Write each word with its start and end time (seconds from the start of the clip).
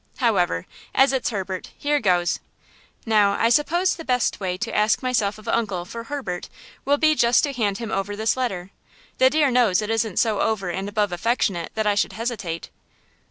However, 0.17 0.65
as 0.95 1.13
it's 1.13 1.29
Herbert, 1.29 1.69
here 1.77 1.99
goes! 1.99 2.39
Now, 3.05 3.33
I 3.33 3.49
suppose 3.49 3.93
the 3.93 4.03
best 4.03 4.39
way 4.39 4.57
to 4.57 4.75
ask 4.75 5.03
myself 5.03 5.37
of 5.37 5.47
uncle, 5.47 5.85
for 5.85 6.05
Herbert, 6.05 6.49
will 6.85 6.97
be 6.97 7.13
just 7.13 7.43
to 7.43 7.53
hand 7.53 7.77
him 7.77 7.91
over 7.91 8.15
this 8.15 8.35
letter. 8.35 8.71
The 9.19 9.29
dear 9.29 9.51
knows 9.51 9.79
it 9.79 9.91
isn't 9.91 10.17
so 10.17 10.39
over 10.41 10.71
and 10.71 10.89
above 10.89 11.11
affectionate 11.11 11.71
that 11.75 11.85
I 11.85 11.93
should 11.93 12.13
hesitate. 12.13 12.71